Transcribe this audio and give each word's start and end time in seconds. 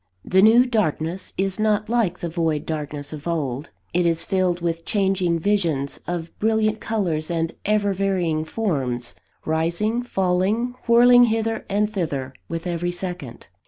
The 0.25 0.41
new 0.41 0.65
darkness 0.65 1.31
is 1.37 1.59
not 1.59 1.87
like 1.87 2.21
the 2.21 2.27
void 2.27 2.65
darkness 2.65 3.13
of 3.13 3.27
old; 3.27 3.69
it 3.93 4.03
is 4.03 4.23
filled 4.25 4.59
with 4.59 4.83
changing 4.83 5.37
visions 5.37 5.99
of 6.07 6.35
brilliant 6.39 6.79
colours 6.79 7.29
and 7.29 7.53
ever 7.65 7.93
varying 7.93 8.43
forms, 8.43 9.13
rising, 9.45 10.01
falling, 10.01 10.73
whirling 10.87 11.25
hither 11.25 11.65
and 11.69 11.87
thither 11.87 12.33
with 12.49 12.65
every 12.65 12.89
second. 12.91 13.49